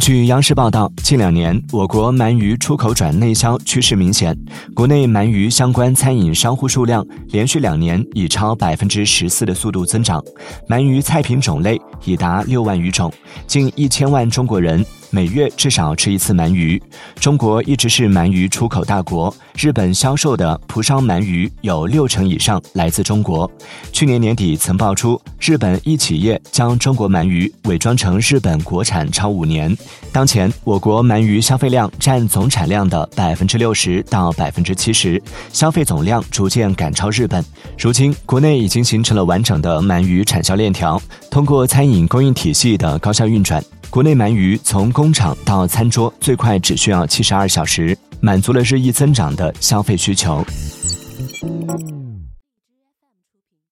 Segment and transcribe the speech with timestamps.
[0.00, 4.36] 据央视报道，近两年我国鳗鱼出口转内销趋势明显，
[4.74, 10.22] 国内鳗鱼相关餐饮商户数量连续两年以超百分之十四的速度增长，
[10.68, 13.12] 鳗鱼菜品种类已达六万余种，
[13.46, 14.84] 近一千万中国人。
[15.14, 16.82] 每月至少吃一次鳗鱼。
[17.20, 23.48] 中国一直是鳗鱼出口大国，日本销售的蒲烧鳗鱼有六成以上来自中国。
[23.92, 29.74] 去年年底曾爆出日本一企业将中国鳗鱼伪装成日本国产超五年。
[30.10, 37.44] 当前我国鳗鱼消费量占总产量的百分之六十到百分之七十，消费总量逐渐赶超日本。
[37.78, 43.62] 如今国内已经形成了完整的鳗鱼产销链条，通过餐饮供应体系的高效运转。
[43.90, 50.42] 国内鳗鱼从供工厂到餐桌最快只需要七十二小时，满足了日益增长的消费需求。